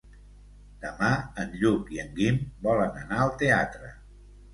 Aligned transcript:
Demà 0.85 1.09
en 1.43 1.53
Lluc 1.63 1.91
i 1.97 2.01
en 2.03 2.09
Guim 2.15 2.39
volen 2.69 2.97
anar 3.03 3.21
al 3.27 3.35
teatre. 3.43 3.93